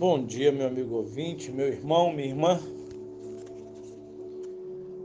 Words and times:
Bom 0.00 0.24
dia, 0.24 0.50
meu 0.50 0.66
amigo 0.66 0.94
ouvinte, 0.94 1.52
meu 1.52 1.66
irmão, 1.66 2.10
minha 2.10 2.28
irmã. 2.28 2.58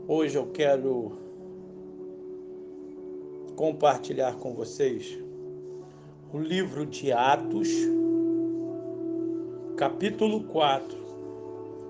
Hoje 0.08 0.38
eu 0.38 0.46
quero 0.46 1.12
compartilhar 3.56 4.36
com 4.36 4.54
vocês 4.54 5.18
o 6.32 6.38
livro 6.38 6.86
de 6.86 7.12
Atos, 7.12 7.68
capítulo 9.76 10.44
4, 10.44 10.96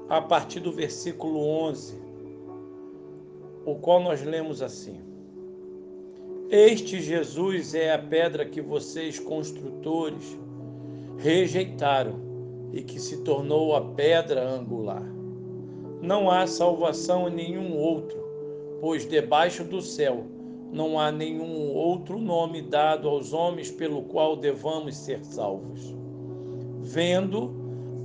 a 0.09 0.21
partir 0.21 0.59
do 0.59 0.73
versículo 0.73 1.39
11, 1.39 1.95
o 3.65 3.77
qual 3.77 4.03
nós 4.03 4.21
lemos 4.25 4.61
assim: 4.63 5.01
Este 6.51 7.01
Jesus 7.01 7.73
é 7.73 7.95
a 7.95 8.01
pedra 8.01 8.45
que 8.45 8.61
vocês, 8.61 9.21
construtores, 9.21 10.37
rejeitaram 11.19 12.27
e 12.73 12.83
que 12.83 13.01
se 13.01 13.19
tornou 13.19 13.75
a 13.75 13.81
pedra 13.81 14.49
angular. 14.49 15.03
Não 16.03 16.31
há 16.31 16.47
salvação 16.47 17.29
em 17.29 17.35
nenhum 17.35 17.77
outro, 17.77 18.19
pois 18.81 19.09
debaixo 19.09 19.65
do 19.65 19.81
céu 19.81 20.25
não 20.73 20.99
há 20.99 21.11
nenhum 21.11 21.73
outro 21.73 22.19
nome 22.19 22.61
dado 22.61 23.09
aos 23.09 23.33
homens 23.33 23.71
pelo 23.71 24.03
qual 24.03 24.37
devamos 24.37 24.97
ser 24.97 25.25
salvos. 25.25 25.95
Vendo 26.81 27.55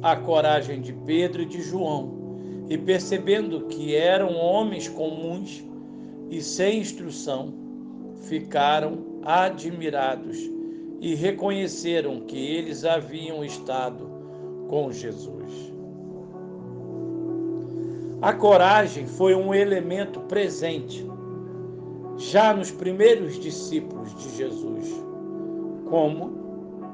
a 0.02 0.16
coragem 0.16 0.80
de 0.82 0.94
Pedro 0.94 1.42
e 1.42 1.46
de 1.46 1.62
João, 1.62 2.22
e 2.70 2.78
percebendo 2.78 3.66
que 3.66 3.96
eram 3.96 4.36
homens 4.36 4.88
comuns 4.88 5.64
e 6.30 6.42
sem 6.42 6.80
instrução, 6.80 7.54
ficaram 8.22 9.20
admirados 9.23 10.38
e 11.02 11.14
reconheceram 11.16 12.22
que 12.22 12.38
eles 12.38 12.86
haviam 12.86 13.44
estado 13.44 14.20
com 14.71 14.89
Jesus. 14.89 15.73
A 18.22 18.31
coragem 18.31 19.05
foi 19.05 19.36
um 19.36 19.53
elemento 19.53 20.22
presente 20.22 21.05
já 22.16 22.53
nos 22.53 22.72
primeiros 22.72 23.38
discípulos 23.38 24.16
de 24.16 24.38
Jesus, 24.38 25.03
como 25.89 26.31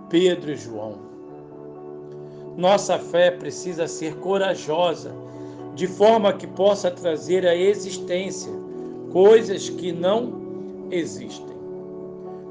Pedro 0.09 0.50
e 0.52 0.56
João. 0.56 0.95
Nossa 2.58 2.97
fé 2.97 3.30
precisa 3.30 3.88
ser 3.88 4.16
corajosa, 4.16 5.14
de 5.75 5.86
forma 5.86 6.34
que 6.34 6.47
possa 6.47 6.89
trazer 6.89 7.45
à 7.45 7.56
existência 7.56 8.52
coisas 9.12 9.69
que 9.69 9.91
não 9.91 10.88
existem. 10.89 11.56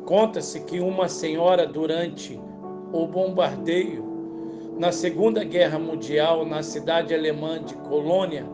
Conta-se 0.04 0.60
que 0.60 0.78
uma 0.78 1.08
senhora, 1.08 1.66
durante 1.66 2.40
o 2.92 3.08
bombardeio, 3.08 4.05
na 4.78 4.92
Segunda 4.92 5.42
Guerra 5.42 5.78
Mundial, 5.78 6.44
na 6.44 6.62
cidade 6.62 7.14
alemã 7.14 7.62
de 7.62 7.74
Colônia, 7.74 8.46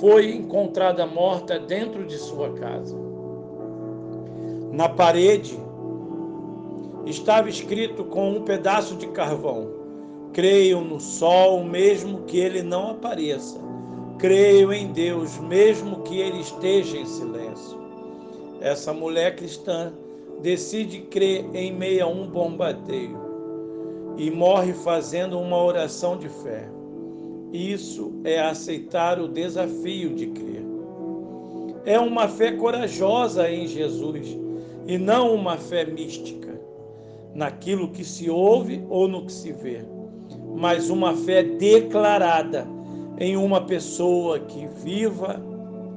foi 0.00 0.34
encontrada 0.34 1.06
morta 1.06 1.58
dentro 1.58 2.06
de 2.06 2.16
sua 2.16 2.52
casa. 2.54 2.96
Na 4.72 4.88
parede 4.88 5.58
estava 7.04 7.50
escrito 7.50 8.04
com 8.04 8.30
um 8.30 8.42
pedaço 8.42 8.96
de 8.96 9.06
carvão: 9.08 9.68
Creio 10.32 10.80
no 10.80 10.98
sol, 10.98 11.62
mesmo 11.62 12.22
que 12.22 12.38
ele 12.38 12.62
não 12.62 12.92
apareça. 12.92 13.60
Creio 14.18 14.72
em 14.72 14.90
Deus, 14.92 15.38
mesmo 15.38 16.00
que 16.02 16.18
ele 16.18 16.40
esteja 16.40 16.96
em 16.96 17.04
silêncio. 17.04 17.78
Essa 18.60 18.92
mulher 18.94 19.36
cristã 19.36 19.92
decide 20.40 21.00
crer 21.00 21.44
em 21.52 21.72
meio 21.72 22.04
a 22.04 22.08
um 22.08 22.26
bombardeio 22.26 23.31
e 24.16 24.30
morre 24.30 24.72
fazendo 24.72 25.38
uma 25.38 25.62
oração 25.62 26.16
de 26.16 26.28
fé. 26.28 26.68
Isso 27.52 28.12
é 28.24 28.40
aceitar 28.40 29.20
o 29.20 29.28
desafio 29.28 30.14
de 30.14 30.28
crer. 30.28 30.64
É 31.84 31.98
uma 31.98 32.28
fé 32.28 32.52
corajosa 32.52 33.50
em 33.50 33.66
Jesus 33.66 34.38
e 34.86 34.96
não 34.96 35.34
uma 35.34 35.56
fé 35.56 35.84
mística, 35.84 36.60
naquilo 37.34 37.88
que 37.88 38.04
se 38.04 38.30
ouve 38.30 38.84
ou 38.88 39.08
no 39.08 39.26
que 39.26 39.32
se 39.32 39.52
vê, 39.52 39.84
mas 40.56 40.90
uma 40.90 41.14
fé 41.14 41.42
declarada 41.42 42.66
em 43.18 43.36
uma 43.36 43.60
pessoa 43.62 44.38
que 44.40 44.66
viva 44.84 45.42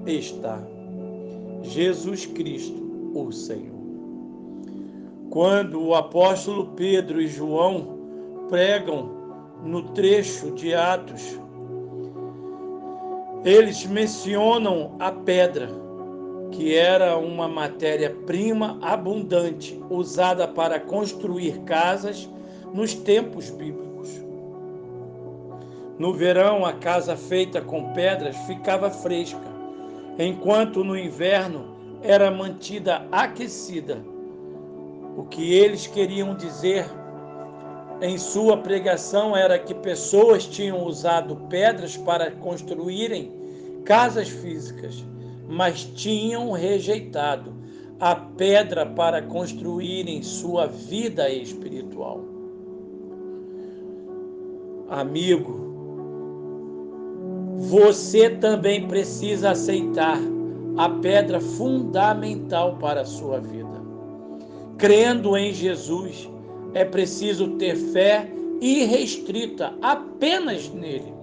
está. 0.06 0.62
Jesus 1.62 2.26
Cristo, 2.26 3.12
o 3.14 3.32
Senhor. 3.32 3.76
Quando 5.30 5.82
o 5.82 5.96
apóstolo 5.96 6.68
Pedro 6.76 7.22
e 7.22 7.28
João 7.28 7.95
pregam 8.50 9.10
no 9.64 9.82
trecho 9.90 10.52
de 10.52 10.74
Atos, 10.74 11.40
eles 13.44 13.86
mencionam 13.86 14.96
a 15.00 15.12
pedra, 15.12 15.70
que 16.52 16.76
era 16.76 17.18
uma 17.18 17.48
matéria-prima 17.48 18.80
abundante 18.82 19.80
usada 19.90 20.48
para 20.48 20.80
construir 20.80 21.60
casas 21.60 22.30
nos 22.74 22.94
tempos 22.94 23.50
bíblicos. 23.52 24.10
No 26.00 26.14
verão, 26.14 26.66
a 26.66 26.74
casa 26.74 27.16
feita 27.16 27.62
com 27.62 27.94
pedras 27.94 28.36
ficava 28.48 28.90
fresca, 28.90 29.40
enquanto 30.18 30.84
no 30.84 30.98
inverno 30.98 31.76
era 32.02 32.32
mantida 32.32 33.06
aquecida. 33.12 34.04
O 35.18 35.24
que 35.24 35.54
eles 35.54 35.88
queriam 35.88 36.36
dizer 36.36 36.86
em 38.02 38.18
sua 38.18 38.58
pregação 38.58 39.36
era 39.36 39.58
que 39.58 39.74
pessoas 39.74 40.46
tinham 40.46 40.86
usado 40.86 41.36
pedras 41.50 41.96
para 41.96 42.32
construírem 42.32 43.32
casas 43.84 44.28
físicas, 44.28 45.04
mas 45.48 45.84
tinham 45.84 46.52
rejeitado 46.52 47.54
a 48.00 48.16
pedra 48.16 48.86
para 48.86 49.22
construírem 49.22 50.22
sua 50.22 50.68
vida 50.68 51.30
espiritual. 51.30 52.22
Amigo, 54.90 55.66
você 57.58 58.30
também 58.30 58.88
precisa 58.88 59.52
aceitar 59.52 60.20
a 60.78 60.90
pedra 60.90 61.40
fundamental 61.40 62.76
para 62.78 63.02
a 63.02 63.06
sua 63.06 63.40
vida. 63.40 63.66
Crendo 64.78 65.38
em 65.38 65.54
Jesus, 65.54 66.30
é 66.76 66.84
preciso 66.84 67.52
ter 67.52 67.76
fé 67.76 68.30
irrestrita 68.62 69.74
apenas 69.82 70.70
nele. 70.70 71.14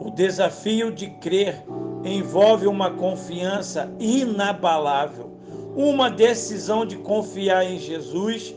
O 0.00 0.10
desafio 0.10 0.92
de 0.92 1.08
crer 1.20 1.64
envolve 2.04 2.66
uma 2.66 2.92
confiança 2.92 3.92
inabalável, 3.98 5.32
uma 5.76 6.08
decisão 6.08 6.86
de 6.86 6.96
confiar 6.96 7.64
em 7.64 7.78
Jesus, 7.78 8.54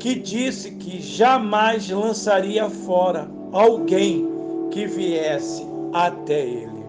que 0.00 0.16
disse 0.16 0.72
que 0.72 1.00
jamais 1.00 1.88
lançaria 1.88 2.68
fora 2.68 3.30
alguém 3.52 4.28
que 4.72 4.84
viesse 4.86 5.64
até 5.92 6.40
ele. 6.44 6.82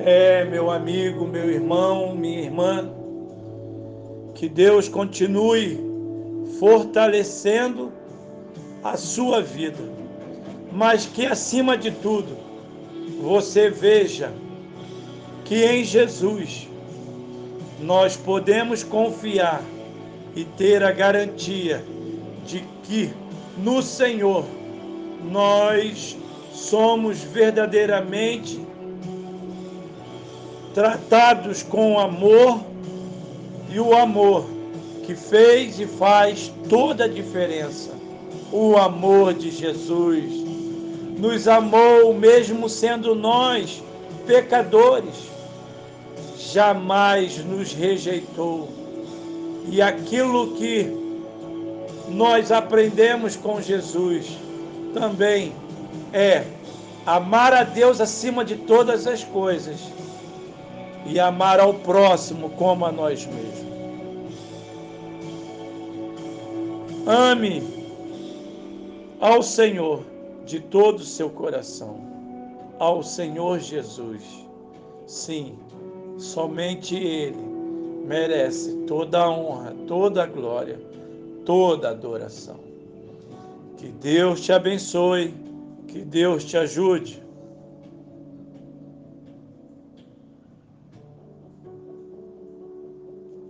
É, 0.00 0.44
meu 0.44 0.72
amigo, 0.72 1.24
meu 1.24 1.48
irmão, 1.48 2.16
minha 2.16 2.40
irmã, 2.40 2.90
que 4.34 4.48
Deus 4.48 4.88
continue 4.88 5.93
fortalecendo 6.58 7.92
a 8.82 8.96
sua 8.96 9.40
vida, 9.40 9.82
mas 10.72 11.06
que 11.06 11.26
acima 11.26 11.76
de 11.76 11.90
tudo 11.90 12.36
você 13.20 13.70
veja 13.70 14.32
que 15.44 15.64
em 15.64 15.84
Jesus 15.84 16.68
nós 17.80 18.16
podemos 18.16 18.82
confiar 18.82 19.62
e 20.34 20.44
ter 20.44 20.82
a 20.82 20.90
garantia 20.90 21.84
de 22.46 22.64
que 22.82 23.12
no 23.56 23.82
Senhor 23.82 24.44
nós 25.30 26.16
somos 26.52 27.22
verdadeiramente 27.22 28.60
tratados 30.74 31.62
com 31.62 31.98
amor 31.98 32.60
e 33.70 33.78
o 33.78 33.94
amor 33.94 34.53
que 35.06 35.14
fez 35.14 35.78
e 35.78 35.86
faz 35.86 36.52
toda 36.68 37.04
a 37.04 37.08
diferença. 37.08 37.90
O 38.52 38.76
amor 38.76 39.34
de 39.34 39.50
Jesus 39.50 40.32
nos 41.18 41.48
amou 41.48 42.12
mesmo 42.14 42.68
sendo 42.68 43.14
nós 43.14 43.82
pecadores, 44.26 45.14
jamais 46.38 47.38
nos 47.44 47.72
rejeitou. 47.72 48.68
E 49.68 49.80
aquilo 49.80 50.52
que 50.52 50.92
nós 52.08 52.52
aprendemos 52.52 53.36
com 53.36 53.60
Jesus 53.60 54.36
também 54.92 55.52
é 56.12 56.44
amar 57.06 57.52
a 57.52 57.64
Deus 57.64 58.00
acima 58.00 58.44
de 58.44 58.56
todas 58.56 59.06
as 59.06 59.24
coisas 59.24 59.80
e 61.06 61.18
amar 61.18 61.60
ao 61.60 61.74
próximo 61.74 62.50
como 62.50 62.84
a 62.84 62.92
nós 62.92 63.26
mesmos. 63.26 63.73
Ame 67.06 67.62
ao 69.20 69.42
Senhor 69.42 70.02
de 70.46 70.60
todo 70.60 70.98
o 70.98 71.04
seu 71.04 71.30
coração 71.30 72.00
ao 72.78 73.02
Senhor 73.02 73.58
Jesus. 73.60 74.22
Sim, 75.06 75.58
somente 76.18 76.94
Ele 76.96 77.36
merece 78.06 78.74
toda 78.86 79.20
a 79.20 79.30
honra, 79.30 79.74
toda 79.86 80.22
a 80.22 80.26
glória, 80.26 80.80
toda 81.44 81.88
a 81.88 81.92
adoração. 81.92 82.58
Que 83.76 83.88
Deus 83.88 84.40
te 84.40 84.52
abençoe, 84.52 85.34
que 85.88 86.00
Deus 86.00 86.44
te 86.44 86.56
ajude. 86.56 87.23